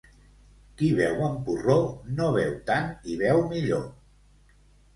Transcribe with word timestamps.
Qui 0.79 0.87
beu 0.99 1.21
amb 1.27 1.43
porró 1.49 1.75
no 2.21 2.31
beu 2.39 2.57
tant 2.73 2.91
i 3.13 3.21
beu 3.23 3.45
millor. 3.55 3.87